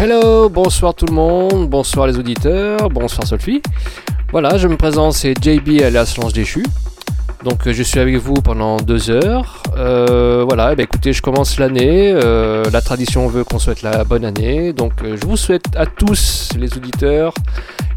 [0.00, 3.60] Hello, bonsoir tout le monde, bonsoir les auditeurs, bonsoir Sophie.
[4.30, 6.64] Voilà, je me présente, c'est JB alias Lance Déchu.
[7.42, 9.60] Donc euh, je suis avec vous pendant deux heures.
[9.76, 12.12] Euh, voilà, eh ben, écoutez, je commence l'année.
[12.14, 14.72] Euh, la tradition veut qu'on souhaite la bonne année.
[14.72, 17.34] Donc je vous souhaite à tous les auditeurs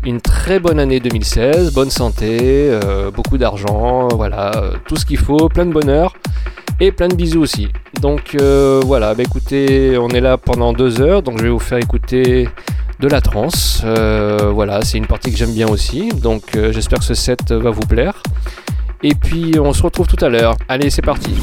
[0.03, 2.75] une très bonne année 2016, bonne santé,
[3.13, 4.51] beaucoup d'argent, voilà,
[4.87, 6.15] tout ce qu'il faut, plein de bonheur
[6.81, 7.69] et plein de bisous aussi.
[8.01, 8.35] Donc
[8.83, 12.49] voilà, bah, écoutez, on est là pendant deux heures, donc je vais vous faire écouter
[12.99, 13.81] de la trance.
[13.83, 17.87] voilà, c'est une partie que j'aime bien aussi, donc j'espère que ce set va vous
[17.87, 18.21] plaire.
[19.03, 20.55] Et puis on se retrouve tout à l'heure.
[20.67, 21.33] Allez, c'est parti.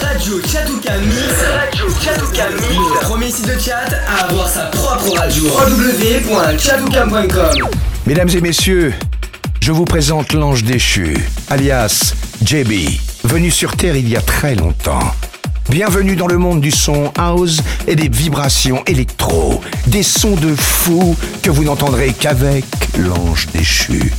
[0.00, 5.12] Radio Chatouka Mix, Radio Chatouka Mix, le premier site de chat à avoir sa propre
[5.16, 5.44] radio.
[5.44, 7.68] www.chatouka.com
[8.06, 8.92] Mesdames et messieurs,
[9.66, 11.16] je vous présente l'ange déchu,
[11.50, 12.70] alias JB,
[13.24, 15.12] venu sur Terre il y a très longtemps.
[15.68, 21.16] Bienvenue dans le monde du son house et des vibrations électro, des sons de fou
[21.42, 22.64] que vous n'entendrez qu'avec
[22.96, 24.12] l'ange déchu.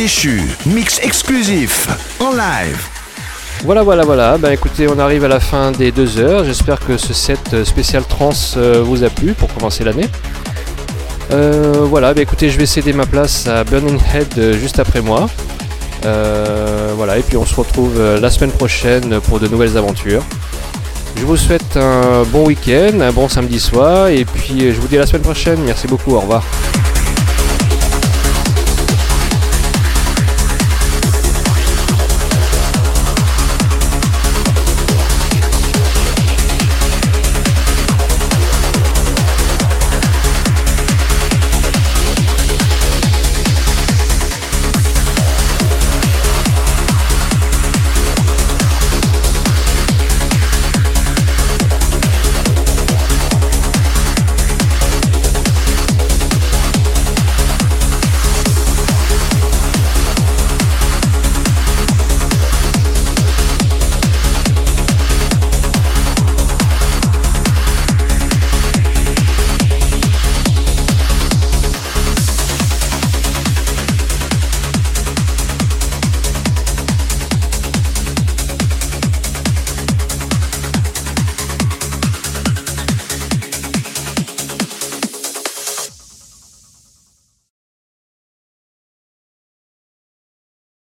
[0.00, 1.86] Déchu, mix exclusif,
[2.20, 2.78] en live.
[3.64, 4.38] Voilà, voilà, voilà.
[4.38, 6.42] Ben écoutez, on arrive à la fin des deux heures.
[6.42, 10.08] J'espère que ce set spécial trans euh, vous a plu pour commencer l'année.
[11.32, 15.02] Euh, voilà, ben écoutez, je vais céder ma place à Burning Head euh, juste après
[15.02, 15.28] moi.
[16.06, 20.22] Euh, voilà, et puis on se retrouve euh, la semaine prochaine pour de nouvelles aventures.
[21.16, 24.88] Je vous souhaite un bon week-end, un bon samedi soir, et puis euh, je vous
[24.88, 25.60] dis à la semaine prochaine.
[25.66, 26.42] Merci beaucoup, au revoir.